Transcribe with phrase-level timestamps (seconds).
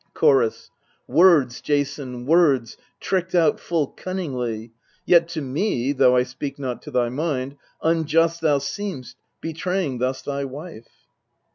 [0.15, 0.71] Chorus.
[1.05, 4.71] Words, Jason, words, tricked out full cun ningly:
[5.05, 10.23] Yet to me though I speak not to thy mind Unjust thou seem'st, betraying thus
[10.23, 10.87] thy wife.